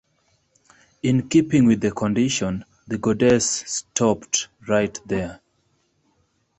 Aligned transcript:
In 1.03 1.29
keeping 1.29 1.67
with 1.67 1.81
the 1.81 1.91
condition, 1.91 2.65
the 2.87 2.97
goddess 2.97 3.45
stopped 3.67 4.47
right 4.67 4.99
there. 5.05 5.41